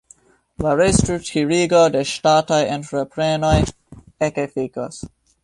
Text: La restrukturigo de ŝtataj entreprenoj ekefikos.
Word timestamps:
La 0.65 0.69
restrukturigo 0.77 1.81
de 1.97 2.01
ŝtataj 2.13 2.59
entreprenoj 2.77 3.53
ekefikos. 4.31 5.01